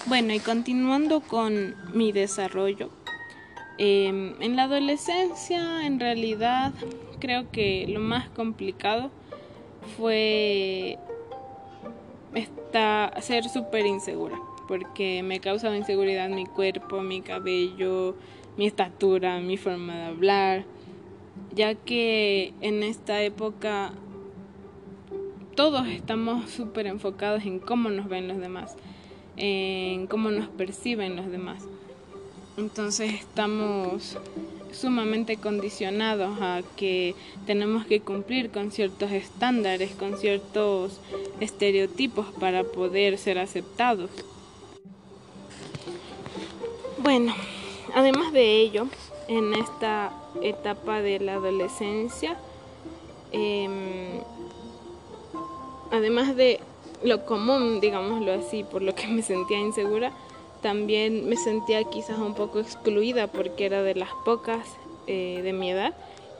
Bueno, 0.07 0.33
y 0.33 0.39
continuando 0.39 1.21
con 1.21 1.75
mi 1.93 2.11
desarrollo, 2.11 2.89
em, 3.77 4.41
en 4.41 4.55
la 4.55 4.63
adolescencia 4.63 5.85
en 5.85 5.99
realidad 5.99 6.73
creo 7.19 7.51
que 7.51 7.85
lo 7.87 7.99
más 7.99 8.29
complicado 8.29 9.11
fue 9.97 10.97
ser 13.21 13.47
súper 13.47 13.85
insegura 13.85 14.37
porque 14.67 15.23
me 15.23 15.39
causa 15.39 15.75
inseguridad 15.75 16.29
mi 16.29 16.45
cuerpo, 16.45 17.01
mi 17.01 17.21
cabello, 17.21 18.15
mi 18.57 18.65
estatura, 18.65 19.39
mi 19.39 19.57
forma 19.57 19.95
de 19.95 20.03
hablar, 20.05 20.65
ya 21.53 21.75
que 21.75 22.53
en 22.61 22.83
esta 22.83 23.21
época 23.21 23.93
todos 25.55 25.87
estamos 25.87 26.49
súper 26.49 26.87
enfocados 26.87 27.45
en 27.45 27.59
cómo 27.59 27.89
nos 27.89 28.07
ven 28.09 28.27
los 28.27 28.39
demás, 28.39 28.75
en 29.37 30.07
cómo 30.07 30.31
nos 30.31 30.47
perciben 30.49 31.15
los 31.15 31.31
demás. 31.31 31.63
Entonces 32.57 33.13
estamos 33.13 34.17
sumamente 34.71 35.37
condicionados 35.37 36.37
a 36.41 36.61
que 36.75 37.15
tenemos 37.45 37.85
que 37.85 38.01
cumplir 38.01 38.49
con 38.49 38.71
ciertos 38.71 39.11
estándares, 39.11 39.91
con 39.91 40.17
ciertos 40.17 40.99
estereotipos 41.39 42.27
para 42.39 42.63
poder 42.63 43.17
ser 43.17 43.39
aceptados. 43.39 44.09
Bueno, 47.05 47.35
además 47.93 48.33
de 48.33 48.61
ello, 48.61 48.87
en 49.27 49.53
esta 49.53 50.11
etapa 50.41 51.03
de 51.03 51.19
la 51.19 51.33
adolescencia, 51.33 52.35
em, 53.31 54.21
además 55.91 56.35
de 56.35 56.59
lo 57.03 57.23
común, 57.27 57.79
digámoslo 57.79 58.33
así, 58.33 58.63
por 58.63 58.81
lo 58.81 58.95
que 58.95 59.05
me 59.07 59.21
sentía 59.21 59.59
insegura, 59.59 60.13
también 60.63 61.29
me 61.29 61.35
sentía 61.35 61.83
quizás 61.83 62.17
un 62.17 62.33
poco 62.33 62.59
excluida 62.59 63.27
porque 63.27 63.67
era 63.67 63.83
de 63.83 63.93
las 63.93 64.09
pocas 64.25 64.67
eh, 65.05 65.41
de 65.43 65.53
mi 65.53 65.69
edad 65.69 65.93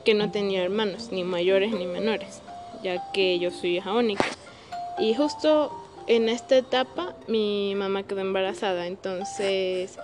que 0.04 0.14
no 0.14 0.32
tenía 0.32 0.64
hermanos, 0.64 1.10
ni 1.12 1.22
mayores 1.22 1.70
ni 1.74 1.86
menores, 1.86 2.42
ya 2.82 3.12
que 3.12 3.38
yo 3.38 3.52
soy 3.52 3.76
hija 3.76 3.92
única. 3.92 4.26
Y 4.98 5.14
justo 5.14 5.70
en 6.08 6.28
esta 6.28 6.56
etapa 6.56 7.14
mi 7.28 7.72
mamá 7.76 8.02
quedó 8.02 8.18
embarazada, 8.18 8.88
entonces 8.88 9.96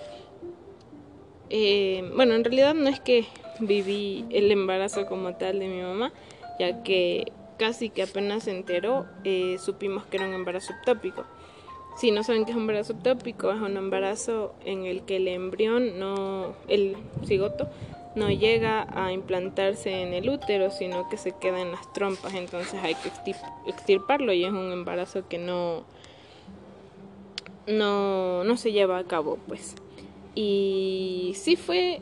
eh, 1.55 2.11
bueno, 2.17 2.35
en 2.35 2.45
realidad 2.45 2.73
no 2.73 2.89
es 2.89 2.99
que 2.99 3.27
viví 3.61 4.25
el 4.31 4.51
embarazo 4.51 5.05
como 5.05 5.35
tal 5.35 5.59
de 5.59 5.69
mi 5.69 5.83
mamá, 5.83 6.11
ya 6.59 6.83
que 6.83 7.31
casi 7.59 7.91
que 7.91 8.05
apenas 8.05 8.45
se 8.45 8.53
enteró, 8.53 9.05
eh, 9.25 9.59
supimos 9.59 10.07
que 10.07 10.17
era 10.17 10.27
un 10.27 10.33
embarazo 10.33 10.73
ectópico. 10.73 11.25
Si 11.99 12.11
no 12.11 12.25
saben 12.25 12.47
qué 12.47 12.53
es 12.53 12.57
un 12.57 12.63
embarazo 12.63 12.95
ectópico, 12.95 13.53
es 13.53 13.61
un 13.61 13.77
embarazo 13.77 14.55
en 14.65 14.87
el 14.87 15.03
que 15.03 15.17
el 15.17 15.29
embrión, 15.29 15.99
no, 15.99 16.55
el 16.69 16.97
cigoto, 17.27 17.69
no 18.15 18.31
llega 18.31 18.87
a 18.91 19.13
implantarse 19.13 20.03
en 20.03 20.15
el 20.15 20.31
útero, 20.31 20.71
sino 20.71 21.07
que 21.11 21.19
se 21.19 21.33
queda 21.33 21.61
en 21.61 21.73
las 21.73 21.93
trompas, 21.93 22.33
entonces 22.33 22.81
hay 22.83 22.95
que 22.95 23.11
extirparlo 23.67 24.33
y 24.33 24.45
es 24.47 24.53
un 24.53 24.73
embarazo 24.73 25.29
que 25.29 25.37
no, 25.37 25.85
no, 27.67 28.43
no 28.43 28.57
se 28.57 28.73
lleva 28.73 28.97
a 28.97 29.05
cabo, 29.05 29.39
pues. 29.47 29.75
Y 30.35 31.33
sí 31.37 31.57
fue 31.57 32.01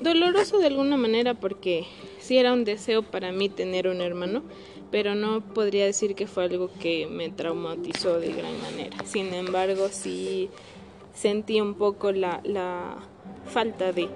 doloroso 0.00 0.58
de 0.58 0.66
alguna 0.66 0.96
manera 0.96 1.34
porque 1.34 1.84
sí 2.18 2.38
era 2.38 2.52
un 2.52 2.64
deseo 2.64 3.02
para 3.02 3.32
mí 3.32 3.48
tener 3.48 3.88
un 3.88 4.00
hermano, 4.00 4.42
pero 4.90 5.14
no 5.14 5.40
podría 5.40 5.84
decir 5.84 6.14
que 6.14 6.26
fue 6.26 6.44
algo 6.44 6.70
que 6.80 7.06
me 7.06 7.30
traumatizó 7.30 8.18
de 8.18 8.32
gran 8.32 8.60
manera. 8.62 8.96
Sin 9.04 9.32
embargo, 9.34 9.88
sí 9.90 10.50
sentí 11.14 11.60
un 11.60 11.74
poco 11.74 12.12
la, 12.12 12.40
la 12.44 12.96
falta 13.46 13.92
de 13.92 14.08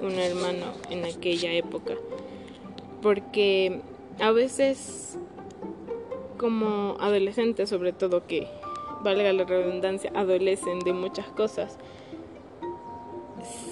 un 0.00 0.12
hermano 0.12 0.72
en 0.90 1.04
aquella 1.04 1.52
época, 1.52 1.94
porque 3.02 3.80
a 4.20 4.32
veces 4.32 5.18
como 6.38 6.96
adolescentes 7.00 7.68
sobre 7.68 7.92
todo 7.92 8.26
que 8.26 8.46
valga 9.02 9.32
la 9.32 9.44
redundancia 9.44 10.10
adolecen 10.14 10.78
de 10.80 10.92
muchas 10.92 11.26
cosas 11.26 11.78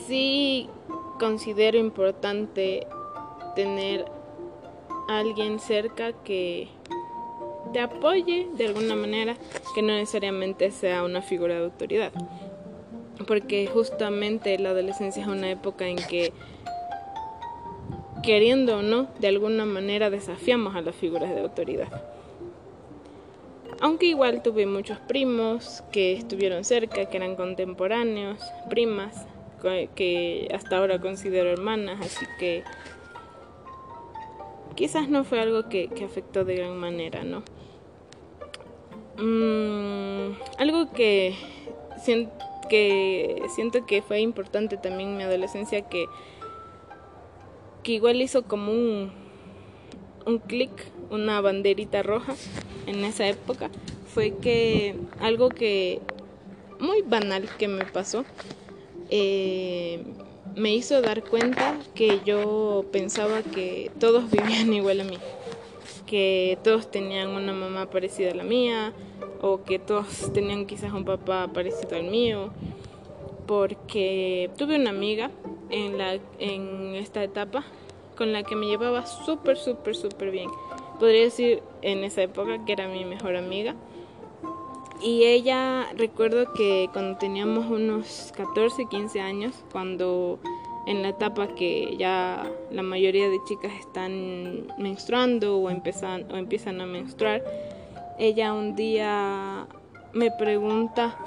sí 0.07 0.69
considero 1.19 1.79
importante 1.79 2.87
tener 3.55 4.05
alguien 5.09 5.59
cerca 5.61 6.13
que 6.13 6.69
te 7.73 7.81
apoye 7.81 8.49
de 8.57 8.67
alguna 8.67 8.95
manera, 8.97 9.37
que 9.75 9.83
no 9.83 9.95
necesariamente 9.95 10.71
sea 10.71 11.03
una 11.03 11.23
figura 11.23 11.55
de 11.55 11.65
autoridad. 11.65 12.13
Porque 13.27 13.67
justamente 13.67 14.59
la 14.59 14.71
adolescencia 14.71 15.23
es 15.23 15.29
una 15.29 15.51
época 15.51 15.87
en 15.87 15.97
que, 15.97 16.33
queriendo 18.23 18.79
o 18.79 18.83
no, 18.83 19.09
de 19.19 19.29
alguna 19.29 19.65
manera 19.65 20.11
desafiamos 20.11 20.77
a 20.77 20.81
las 20.81 20.95
figuras 20.95 21.35
de 21.35 21.41
autoridad. 21.41 21.89
Aunque 23.81 24.07
igual 24.07 24.43
tuve 24.43 24.65
muchos 24.67 24.99
primos 25.01 25.83
que 25.93 26.15
estuvieron 26.15 26.65
cerca, 26.65 27.07
que 27.07 27.17
eran 27.17 27.37
contemporáneos, 27.37 28.41
primas, 28.71 29.27
que 29.95 30.49
hasta 30.55 30.79
ahora 30.79 31.01
considero 31.01 31.51
hermanas, 31.51 31.99
así 32.01 32.27
que 32.39 32.65
quizás 34.75 35.09
no 35.09 35.25
fue 35.25 35.41
algo 35.41 35.69
que, 35.69 35.91
afectó 36.05 36.45
de 36.45 36.57
gran 36.57 36.77
manera, 36.77 37.25
¿no? 37.25 37.43
Mm, 39.19 40.37
algo 40.59 40.93
que, 40.93 41.35
que 42.69 43.43
siento 43.55 43.87
que 43.87 44.03
fue 44.03 44.21
importante 44.21 44.77
también 44.77 45.11
en 45.11 45.17
mi 45.17 45.23
adolescencia 45.23 45.83
que, 45.83 46.07
que 47.83 47.93
igual 47.93 48.21
hizo 48.21 48.45
como 48.45 48.73
un, 48.73 49.11
un 50.27 50.39
clic, 50.39 50.71
una 51.11 51.41
banderita 51.41 52.03
roja 52.03 52.35
en 52.87 53.05
esa 53.05 53.27
época, 53.27 53.71
fue 54.13 54.37
que 54.37 54.97
algo 55.21 55.49
que 55.49 56.01
muy 56.79 57.03
banal 57.03 57.49
que 57.59 57.69
me 57.69 57.85
pasó 57.87 58.25
eh, 59.11 60.03
me 60.55 60.75
hizo 60.75 61.01
dar 61.03 61.23
cuenta 61.23 61.79
que 61.95 62.21
yo 62.25 62.85
pensaba 62.93 63.43
que 63.43 63.91
todos 64.01 64.31
vivían 64.31 64.73
igual 64.73 65.01
a 65.01 65.05
mí, 65.05 65.19
que 66.07 66.59
todos 66.63 66.91
tenían 66.91 67.31
una 67.31 67.53
mamá 67.53 67.91
parecida 67.91 68.33
a 68.33 68.35
la 68.35 68.45
mía 68.45 68.93
o 69.41 69.63
que 69.65 69.79
todos 69.79 70.33
tenían 70.33 70.67
quizás 70.67 70.93
un 70.93 71.05
papá 71.05 71.49
parecido 71.53 71.97
al 71.97 72.05
mío, 72.05 72.51
porque 73.47 74.51
tuve 74.57 74.77
una 74.77 74.91
amiga 74.91 75.31
en, 75.71 75.99
la, 75.99 76.19
en 76.39 76.95
esta 76.95 77.23
etapa 77.23 77.65
con 78.17 78.33
la 78.33 78.43
que 78.43 78.57
me 78.57 78.67
llevaba 78.67 79.07
súper, 79.07 79.57
súper, 79.57 79.95
súper 79.95 80.31
bien. 80.31 80.49
Podría 80.99 81.23
decir 81.23 81.63
en 81.83 82.03
esa 82.03 82.23
época 82.23 82.65
que 82.65 82.73
era 82.73 82.89
mi 82.89 83.05
mejor 83.05 83.37
amiga. 83.37 83.75
Y 85.03 85.25
ella, 85.25 85.89
recuerdo 85.97 86.53
que 86.55 86.89
cuando 86.93 87.19
teníamos 87.19 87.67
unos 87.67 88.33
14, 88.37 88.87
15 88.87 89.21
años, 89.21 89.55
cuando 89.71 90.39
en 90.87 91.03
la 91.03 91.11
etapa 91.11 91.49
que 91.49 91.97
ya 91.99 92.51
la 92.71 92.83
mayoría 92.83 93.29
de 93.29 93.39
chicas 93.47 93.73
están 93.79 94.69
menstruando 94.79 95.59
o 95.59 95.69
empiezan, 95.69 96.31
o 96.33 96.37
empiezan 96.37 96.81
a 96.81 96.87
menstruar, 96.87 97.45
ella 98.19 98.55
un 98.55 98.75
día 98.75 99.67
me 100.15 100.31
pregunta, 100.31 101.19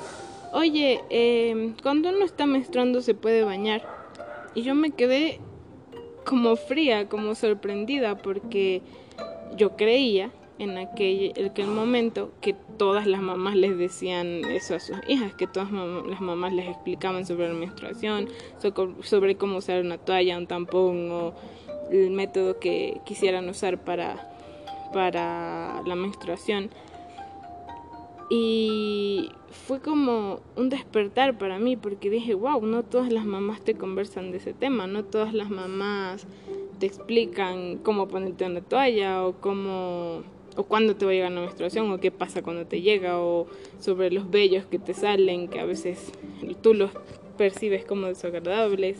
oye, 0.51 1.03
eh, 1.09 1.73
cuando 1.83 2.09
uno 2.09 2.25
está 2.25 2.47
menstruando 2.47 3.01
se 3.01 3.13
puede 3.13 3.43
bañar. 3.43 3.83
Y 4.55 4.63
yo 4.63 4.73
me 4.73 4.91
quedé 4.91 5.39
como 6.25 6.55
fría, 6.55 7.07
como 7.07 7.35
sorprendida, 7.35 8.17
porque 8.17 8.81
yo 9.55 9.75
creía 9.75 10.31
en 10.59 10.77
aquel, 10.77 11.33
aquel 11.49 11.67
momento 11.67 12.31
que 12.41 12.53
todas 12.77 13.07
las 13.07 13.21
mamás 13.21 13.55
les 13.55 13.77
decían 13.77 14.43
eso 14.45 14.75
a 14.75 14.79
sus 14.79 14.97
hijas, 15.07 15.33
que 15.33 15.47
todas 15.47 15.71
las 15.71 16.21
mamás 16.21 16.53
les 16.53 16.67
explicaban 16.67 17.25
sobre 17.25 17.47
la 17.47 17.53
menstruación, 17.53 18.27
sobre 19.01 19.35
cómo 19.35 19.57
usar 19.57 19.81
una 19.81 19.97
toalla, 19.97 20.37
un 20.37 20.47
tampón 20.47 21.11
o 21.11 21.33
el 21.91 22.11
método 22.11 22.59
que 22.59 22.99
quisieran 23.05 23.47
usar 23.49 23.79
para, 23.79 24.29
para 24.93 25.81
la 25.85 25.95
menstruación. 25.95 26.69
Y 28.29 29.31
fue 29.49 29.79
como 29.79 30.41
un 30.55 30.69
despertar 30.69 31.37
para 31.37 31.57
mí 31.57 31.77
porque 31.77 32.09
dije, 32.09 32.35
wow, 32.35 32.61
no 32.61 32.83
todas 32.83 33.11
las 33.11 33.25
mamás 33.25 33.61
te 33.61 33.75
conversan 33.75 34.31
de 34.31 34.37
ese 34.37 34.53
tema, 34.53 34.87
no 34.87 35.05
todas 35.05 35.33
las 35.33 35.49
mamás 35.49 36.27
te 36.79 36.85
explican 36.85 37.77
cómo 37.77 38.07
ponerte 38.07 38.45
una 38.45 38.61
toalla 38.61 39.25
o 39.25 39.33
cómo 39.33 40.23
o 40.59 40.63
cuándo 40.63 40.97
te 40.97 41.05
va 41.05 41.11
a 41.11 41.13
llegar 41.13 41.31
la 41.31 41.39
menstruación 41.39 41.89
o 41.89 42.01
qué 42.01 42.11
pasa 42.11 42.41
cuando 42.41 42.65
te 42.65 42.81
llega 42.81 43.17
o 43.17 43.47
sobre 43.79 44.11
los 44.11 44.29
vellos 44.29 44.65
que 44.65 44.77
te 44.77 44.93
salen 44.93 45.47
que 45.47 45.61
a 45.61 45.65
veces 45.65 46.11
tú 46.61 46.73
los 46.73 46.91
percibes 47.37 47.85
como 47.85 48.07
desagradables. 48.07 48.97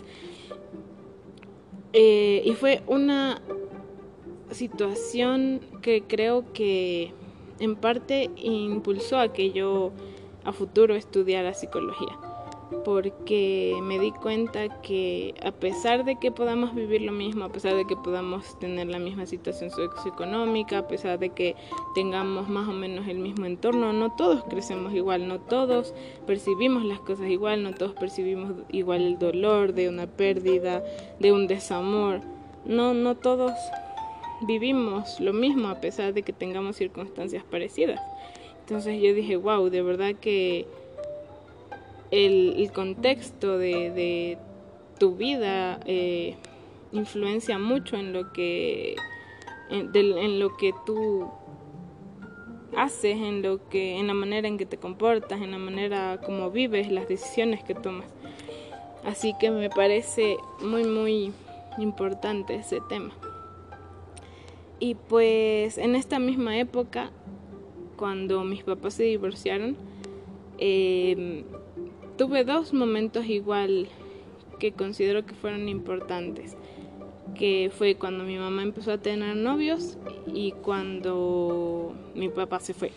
Eh, 1.92 2.44
y 2.46 2.54
fue 2.54 2.82
una 2.88 3.42
situación 4.52 5.60
que 5.82 6.04
creo 6.04 6.46
que 6.54 7.12
en 7.60 7.76
parte 7.76 8.30
impulsó 8.38 9.20
a 9.20 9.34
que 9.34 9.52
yo 9.52 9.92
a 10.46 10.54
futuro 10.54 10.96
estudiara 10.96 11.54
psicología 11.54 12.29
porque 12.86 13.78
me 13.82 14.00
di 14.00 14.12
cuenta 14.12 14.82
que 14.82 15.34
a 15.44 15.52
pesar 15.52 16.06
de 16.06 16.18
que 16.18 16.32
podamos 16.32 16.76
vivir 16.76 17.02
lo 17.02 17.12
mismo, 17.12 17.46
a 17.46 17.50
pesar 17.50 17.76
de 17.76 17.86
que 17.86 17.96
podamos 17.96 18.58
tener 18.60 18.88
la 18.88 19.00
misma 19.00 19.26
situación 19.26 19.72
socioeconómica, 19.72 20.80
a 20.80 20.88
pesar 20.88 21.20
de 21.20 21.30
que 21.30 21.56
tengamos 21.96 22.50
más 22.50 22.68
o 22.68 22.74
menos 22.74 23.08
el 23.08 23.18
mismo 23.18 23.46
entorno, 23.46 23.92
no 23.94 24.16
todos 24.16 24.44
crecemos 24.44 24.94
igual, 24.94 25.28
no 25.28 25.40
todos 25.40 25.94
percibimos 26.28 26.86
las 26.86 27.00
cosas 27.00 27.28
igual, 27.28 27.64
no 27.64 27.74
todos 27.74 27.94
percibimos 27.94 28.54
igual 28.70 29.02
el 29.02 29.20
dolor 29.20 29.74
de 29.74 29.90
una 29.90 30.08
pérdida, 30.08 30.84
de 31.20 31.32
un 31.32 31.48
desamor, 31.48 32.22
no, 32.66 32.94
no 32.94 33.16
todos 33.16 33.54
vivimos 34.42 35.20
lo 35.20 35.34
mismo 35.34 35.68
a 35.68 35.82
pesar 35.82 36.14
de 36.14 36.24
que 36.24 36.34
tengamos 36.34 36.78
circunstancias 36.78 37.44
parecidas. 37.44 38.00
Entonces 38.62 39.02
yo 39.02 39.14
dije, 39.14 39.36
wow, 39.36 39.70
de 39.70 39.82
verdad 39.82 40.16
que 40.16 40.68
el, 42.12 42.72
contexto 42.74 43.58
de, 43.58 44.38
tu 44.98 45.16
vida 45.16 45.80
eh, 45.86 46.36
influencia 46.92 47.58
mucho 47.58 47.96
en 47.96 48.14
lo 48.14 48.34
que 48.34 48.96
en, 49.70 50.40
lo 50.40 50.58
que 50.58 50.74
tú 50.86 51.30
haces, 52.76 53.16
en 53.16 53.42
lo 53.42 53.70
que 53.70 53.98
en 53.98 54.08
la 54.08 54.14
manera 54.14 54.48
en 54.48 54.58
que 54.58 54.66
te 54.66 54.78
comportas, 54.78 55.42
en 55.42 55.52
la 55.52 55.58
manera 55.58 56.20
como 56.26 56.52
vives, 56.52 56.92
las 56.92 57.08
decisiones 57.08 57.64
que 57.64 57.76
tomas. 57.76 58.08
Así 59.06 59.34
que 59.40 59.52
me 59.52 59.70
parece 59.70 60.38
muy 60.62 60.84
muy 60.84 61.32
importante 61.78 62.56
ese 62.56 62.80
tema. 62.90 63.12
Y 64.80 64.96
pues 64.96 65.78
en 65.78 65.96
esta 65.96 66.20
misma 66.20 66.58
época, 66.58 67.12
cuando 67.98 68.44
mis 68.44 68.64
papás 68.64 68.96
se 68.96 69.04
divorciaron, 69.04 69.76
eh, 70.58 71.44
tuve 72.20 72.44
dos 72.44 72.74
momentos 72.74 73.26
igual 73.28 73.88
que 74.60 74.74
considero 74.74 75.26
que 75.26 75.34
fueron 75.34 75.70
importantes, 75.70 76.58
que 77.34 77.72
fue 77.74 77.96
cuando 77.96 78.26
mi 78.26 78.38
mamá 78.38 78.62
empezó 78.62 78.92
a 78.92 78.98
tener 78.98 79.38
novios 79.38 79.98
y 80.28 80.52
cuando 80.52 81.96
mi 82.16 82.28
papá 82.28 82.60
se 82.60 82.74
fue. 82.74 82.92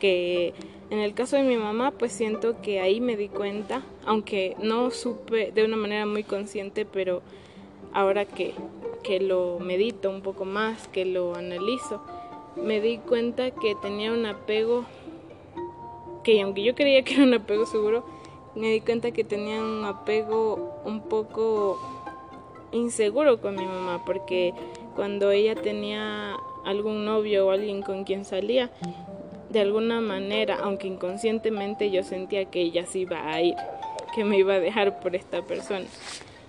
Que 0.00 0.52
en 0.90 0.98
el 0.98 1.14
caso 1.14 1.36
de 1.36 1.44
mi 1.44 1.56
mamá, 1.56 1.92
pues 1.92 2.10
siento 2.10 2.60
que 2.60 2.80
ahí 2.80 3.00
me 3.00 3.16
di 3.16 3.28
cuenta, 3.28 3.84
aunque 4.04 4.56
no 4.60 4.90
supe 4.90 5.52
de 5.52 5.64
una 5.64 5.76
manera 5.76 6.04
muy 6.04 6.24
consciente, 6.24 6.84
pero 6.84 7.22
ahora 7.92 8.24
que, 8.24 8.54
que 9.04 9.20
lo 9.20 9.60
medito 9.60 10.10
un 10.10 10.22
poco 10.22 10.44
más, 10.44 10.88
que 10.88 11.04
lo 11.04 11.36
analizo, 11.36 12.02
me 12.56 12.80
di 12.80 12.98
cuenta 12.98 13.52
que 13.52 13.76
tenía 13.76 14.12
un 14.12 14.26
apego 14.26 14.86
que 16.24 16.42
aunque 16.42 16.64
yo 16.64 16.74
creía 16.74 17.04
que 17.04 17.14
era 17.14 17.22
un 17.22 17.34
apego 17.34 17.64
seguro, 17.64 18.04
me 18.54 18.68
di 18.72 18.80
cuenta 18.80 19.10
que 19.10 19.24
tenía 19.24 19.60
un 19.60 19.84
apego 19.84 20.80
un 20.84 21.02
poco 21.02 21.78
inseguro 22.72 23.40
con 23.40 23.56
mi 23.56 23.64
mamá, 23.64 24.04
porque 24.04 24.54
cuando 24.94 25.30
ella 25.30 25.54
tenía 25.54 26.36
algún 26.64 27.04
novio 27.04 27.46
o 27.46 27.50
alguien 27.50 27.82
con 27.82 28.04
quien 28.04 28.24
salía, 28.24 28.70
de 29.48 29.60
alguna 29.60 30.00
manera, 30.00 30.58
aunque 30.62 30.86
inconscientemente 30.86 31.90
yo 31.90 32.02
sentía 32.02 32.44
que 32.44 32.60
ella 32.60 32.86
se 32.86 33.00
iba 33.00 33.32
a 33.32 33.42
ir, 33.42 33.56
que 34.14 34.24
me 34.24 34.38
iba 34.38 34.54
a 34.54 34.60
dejar 34.60 35.00
por 35.00 35.16
esta 35.16 35.42
persona, 35.42 35.86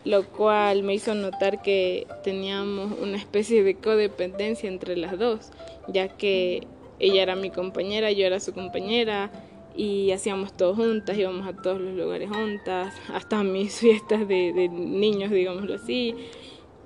lo 0.06 0.26
cual 0.28 0.84
me 0.84 0.94
hizo 0.94 1.16
notar 1.16 1.62
que 1.62 2.08
teníamos 2.24 3.00
una 3.00 3.18
especie 3.18 3.64
de 3.64 3.76
codependencia 3.76 4.70
entre 4.70 4.98
las 4.98 5.18
dos, 5.18 5.52
ya 5.88 6.10
que 6.10 6.68
ella 7.00 7.24
era 7.24 7.36
mi 7.36 7.50
compañera, 7.50 8.12
yo 8.12 8.26
era 8.26 8.40
su 8.40 8.54
compañera, 8.54 9.32
y 9.76 10.12
hacíamos 10.12 10.54
todo 10.54 10.76
juntas, 10.76 11.18
íbamos 11.18 11.48
a 11.48 11.54
todos 11.54 11.80
los 11.80 11.94
lugares 11.94 12.30
juntas, 12.30 12.94
hasta 13.14 13.44
mis 13.44 13.74
fiestas 13.80 14.28
de, 14.28 14.70
niños, 14.70 15.32
digámoslo 15.32 15.76
así, 15.76 16.16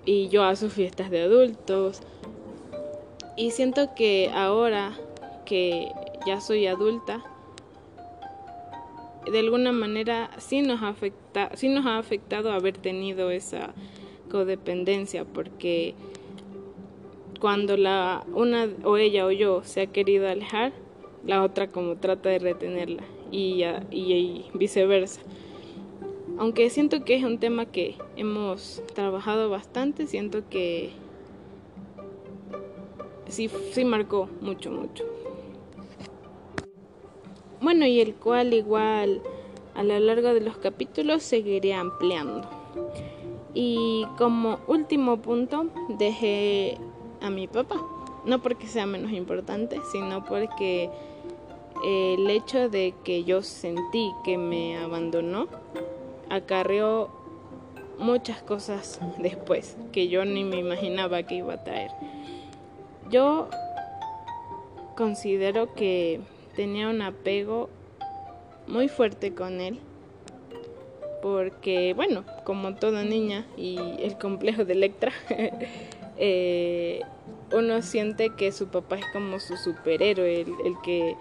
y 0.05 0.27
yo 0.29 0.43
a 0.43 0.55
sus 0.55 0.73
fiestas 0.73 1.09
de 1.09 1.21
adultos. 1.21 2.01
Y 3.37 3.51
siento 3.51 3.95
que 3.95 4.31
ahora 4.33 4.93
que 5.45 5.91
ya 6.25 6.39
soy 6.39 6.67
adulta, 6.67 7.23
de 9.29 9.39
alguna 9.39 9.71
manera 9.71 10.29
sí 10.37 10.61
nos 10.61 10.83
afecta, 10.83 11.49
sí 11.55 11.69
nos 11.69 11.85
ha 11.85 11.97
afectado 11.97 12.51
haber 12.51 12.77
tenido 12.77 13.31
esa 13.31 13.73
codependencia, 14.29 15.25
porque 15.25 15.95
cuando 17.39 17.75
la 17.77 18.23
una 18.33 18.69
o 18.83 18.97
ella 18.97 19.25
o 19.25 19.31
yo 19.31 19.63
se 19.63 19.81
ha 19.81 19.87
querido 19.87 20.29
alejar, 20.29 20.71
la 21.25 21.43
otra 21.43 21.71
como 21.71 21.95
trata 21.95 22.29
de 22.29 22.39
retenerla 22.39 23.03
y, 23.31 23.63
y, 23.91 24.45
viceversa. 24.53 25.21
Aunque 26.37 26.69
siento 26.69 27.03
que 27.05 27.15
es 27.15 27.23
un 27.23 27.39
tema 27.39 27.65
que 27.65 27.95
hemos 28.15 28.83
trabajado 28.93 29.49
bastante, 29.49 30.05
siento 30.05 30.47
que 30.49 30.91
sí, 33.27 33.49
sí 33.71 33.85
marcó 33.85 34.29
mucho, 34.41 34.71
mucho. 34.71 35.05
Bueno, 37.61 37.85
y 37.87 37.99
el 37.99 38.13
cual 38.15 38.53
igual 38.53 39.21
A 39.75 39.83
lo 39.83 39.99
largo 39.99 40.33
de 40.33 40.39
los 40.39 40.57
capítulos 40.57 41.23
seguiré 41.23 41.73
ampliando. 41.73 42.47
Y 43.53 44.05
como 44.17 44.59
último 44.67 45.17
punto, 45.21 45.67
dejé 45.97 46.77
a 47.21 47.29
mi 47.29 47.47
papá. 47.47 47.94
No 48.25 48.41
porque 48.41 48.67
sea 48.67 48.85
menos 48.85 49.11
importante, 49.11 49.79
sino 49.91 50.25
porque 50.25 50.89
el 51.83 52.29
hecho 52.29 52.69
de 52.69 52.93
que 53.03 53.23
yo 53.23 53.41
sentí 53.41 54.11
que 54.23 54.37
me 54.37 54.77
abandonó 54.77 55.47
acarreó 56.29 57.09
muchas 57.99 58.41
cosas 58.41 58.99
después 59.19 59.77
que 59.91 60.07
yo 60.07 60.25
ni 60.25 60.43
me 60.43 60.57
imaginaba 60.57 61.23
que 61.23 61.35
iba 61.35 61.53
a 61.53 61.63
traer. 61.63 61.91
Yo 63.09 63.49
considero 64.95 65.73
que 65.73 66.21
tenía 66.55 66.89
un 66.89 67.01
apego 67.01 67.69
muy 68.67 68.87
fuerte 68.87 69.35
con 69.35 69.61
él 69.61 69.79
porque 71.21 71.93
bueno 71.95 72.23
como 72.43 72.75
toda 72.75 73.03
niña 73.03 73.45
y 73.57 73.77
el 73.99 74.17
complejo 74.17 74.65
de 74.65 74.73
Electra 74.73 75.11
eh, 76.17 77.01
uno 77.53 77.81
siente 77.81 78.31
que 78.31 78.51
su 78.51 78.67
papá 78.67 78.97
es 78.97 79.05
como 79.13 79.39
su 79.39 79.57
superhéroe 79.57 80.41
el, 80.41 80.53
el 80.65 80.75
que 80.83 81.15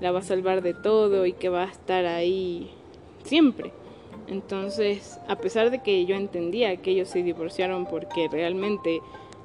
la 0.00 0.12
va 0.12 0.20
a 0.20 0.22
salvar 0.22 0.62
de 0.62 0.74
todo 0.74 1.26
y 1.26 1.32
que 1.32 1.48
va 1.48 1.64
a 1.64 1.70
estar 1.70 2.06
ahí 2.06 2.70
siempre 3.24 3.72
entonces 4.28 5.18
a 5.28 5.36
pesar 5.36 5.70
de 5.70 5.82
que 5.82 6.06
yo 6.06 6.14
entendía 6.14 6.76
que 6.76 6.92
ellos 6.92 7.08
se 7.08 7.22
divorciaron 7.22 7.86
porque 7.86 8.28
realmente 8.28 9.00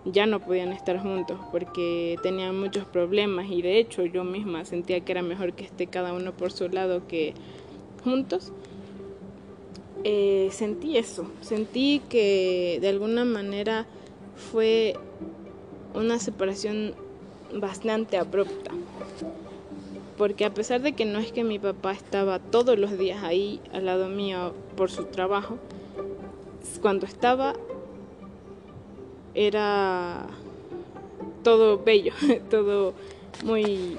ya 0.06 0.28
no 0.28 0.40
podían 0.40 0.72
estar 0.72 1.00
juntos 1.00 1.40
porque 1.52 2.18
tenían 2.22 2.60
muchos 2.60 2.86
problemas 2.86 3.50
y 3.50 3.62
de 3.62 3.80
hecho 3.80 4.06
yo 4.06 4.24
misma 4.24 4.64
sentía 4.66 5.00
que 5.00 5.12
era 5.12 5.24
mejor 5.24 5.54
que 5.54 5.64
esté 5.64 5.88
cada 5.88 6.14
uno 6.14 6.32
por 6.34 6.52
su 6.52 6.70
lado 6.70 7.08
que 7.08 7.34
juntos. 8.04 8.54
Eh, 10.08 10.50
sentí 10.52 10.98
eso, 10.98 11.32
sentí 11.42 12.00
que 12.08 12.78
de 12.80 12.90
alguna 12.90 13.26
manera 13.26 13.88
fue 14.36 14.94
una 15.96 16.20
separación 16.20 16.94
bastante 17.54 18.18
abrupta. 18.18 18.72
Porque 20.18 20.46
a 20.46 20.54
pesar 20.54 20.82
de 20.82 20.94
que 20.94 21.06
no 21.06 21.20
es 21.20 21.32
que 21.32 21.44
mi 21.44 21.60
papá 21.60 21.92
estaba 21.92 22.40
todos 22.40 22.80
los 22.80 22.98
días 22.98 23.24
ahí 23.24 23.60
al 23.74 23.86
lado 23.86 24.08
mío 24.08 24.54
por 24.78 24.90
su 24.90 25.06
trabajo, 25.06 25.58
cuando 26.82 27.06
estaba 27.06 27.54
era 29.34 30.26
todo 31.44 31.78
bello, 31.78 32.14
todo 32.50 32.94
muy, 33.44 33.98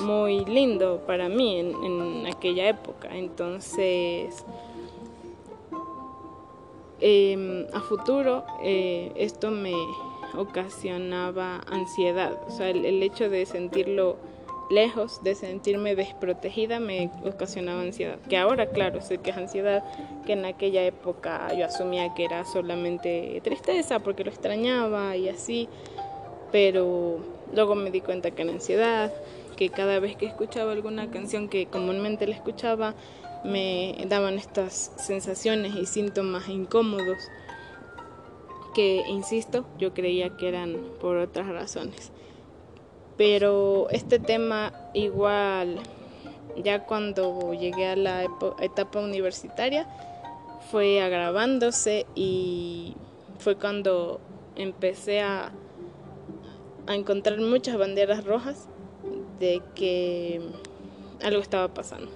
muy 0.00 0.44
lindo 0.46 1.02
para 1.06 1.28
mí 1.28 1.58
en, 1.58 2.26
aquella 2.26 2.68
época. 2.68 3.08
Entonces, 3.12 4.44
em, 7.00 7.66
a 7.74 7.80
futuro 7.80 8.44
eh, 8.62 9.12
esto 9.16 9.50
me 9.50 9.74
ocasionaba 10.36 11.60
ansiedad, 11.70 12.38
o 12.46 12.50
sea, 12.50 12.70
el 12.70 13.02
hecho 13.02 13.28
de 13.28 13.46
sentirlo 13.46 14.16
lejos 14.70 15.22
de 15.22 15.34
sentirme 15.34 15.94
desprotegida 15.94 16.80
me 16.80 17.10
ocasionaba 17.24 17.82
ansiedad. 17.82 18.18
Que 18.28 18.36
ahora, 18.36 18.66
claro, 18.66 19.00
sé 19.00 19.18
que 19.18 19.30
es 19.30 19.36
ansiedad, 19.36 19.82
que 20.26 20.34
en 20.34 20.44
aquella 20.44 20.84
época 20.84 21.52
yo 21.54 21.66
asumía 21.66 22.14
que 22.14 22.24
era 22.24 22.44
solamente 22.44 23.40
tristeza 23.42 24.00
porque 24.00 24.24
lo 24.24 24.30
extrañaba 24.30 25.16
y 25.16 25.28
así, 25.28 25.68
pero 26.52 27.18
luego 27.52 27.74
me 27.74 27.90
di 27.90 28.00
cuenta 28.00 28.30
que 28.30 28.42
era 28.42 28.52
ansiedad, 28.52 29.12
que 29.56 29.70
cada 29.70 29.98
vez 30.00 30.16
que 30.16 30.26
escuchaba 30.26 30.72
alguna 30.72 31.10
canción 31.10 31.48
que 31.48 31.66
comúnmente 31.66 32.26
la 32.26 32.34
escuchaba, 32.34 32.94
me 33.44 33.96
daban 34.08 34.38
estas 34.38 34.92
sensaciones 34.96 35.74
y 35.76 35.86
síntomas 35.86 36.48
incómodos 36.48 37.18
que, 38.74 39.04
insisto, 39.08 39.64
yo 39.78 39.94
creía 39.94 40.36
que 40.36 40.48
eran 40.48 40.76
por 41.00 41.16
otras 41.16 41.48
razones 41.48 42.12
pero 43.18 43.90
este 43.90 44.20
tema 44.20 44.72
igual 44.94 45.80
ya 46.56 46.84
cuando 46.86 47.52
llegué 47.52 47.88
a 47.88 47.96
la 47.96 48.24
etapa 48.60 49.00
universitaria 49.00 49.86
fue 50.70 51.02
agravándose 51.02 52.06
y 52.14 52.94
fue 53.38 53.56
cuando 53.56 54.20
empecé 54.54 55.20
a, 55.20 55.52
a 56.86 56.94
encontrar 56.94 57.40
muchas 57.40 57.76
banderas 57.76 58.24
rojas 58.24 58.68
de 59.40 59.62
que 59.74 60.40
algo 61.22 61.40
estaba 61.40 61.68
pasando. 61.68 62.10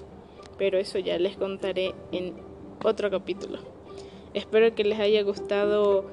Pero 0.57 0.79
eso 0.79 0.99
ya 0.99 1.19
les 1.19 1.37
contaré 1.37 1.95
en 2.13 2.35
otro 2.85 3.11
capítulo. 3.11 3.59
Espero 4.35 4.75
que 4.75 4.85
les 4.85 5.01
haya 5.01 5.23
gustado 5.23 6.05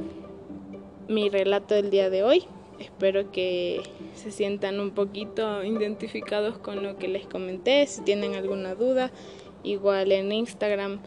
mi 1.10 1.28
relato 1.28 1.74
del 1.76 1.90
día 1.90 2.10
de 2.10 2.24
hoy. 2.24 2.46
Espero 2.80 3.32
que 3.32 3.82
se 4.14 4.32
sientan 4.32 4.80
un 4.80 4.92
poquito 4.92 5.64
identificados 5.66 6.58
con 6.58 6.82
lo 6.82 6.98
que 6.98 7.10
les 7.10 7.26
comenté. 7.26 7.86
Si 7.88 8.02
tienen 8.04 8.36
alguna 8.36 8.76
duda, 8.76 9.12
igual 9.64 10.14
en 10.14 10.32
Instagram 10.32 11.00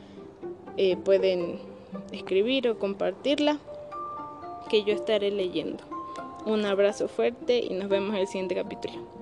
eh, 0.76 0.96
pueden 0.96 1.58
escribir 2.12 2.68
o 2.68 2.78
compartirla, 2.78 3.58
que 4.68 4.84
yo 4.84 4.92
estaré 4.92 5.30
leyendo. 5.30 5.82
Un 6.44 6.66
abrazo 6.66 7.08
fuerte 7.08 7.60
y 7.60 7.70
nos 7.70 7.88
vemos 7.88 8.14
en 8.14 8.20
el 8.20 8.26
siguiente 8.26 8.54
capítulo. 8.54 9.21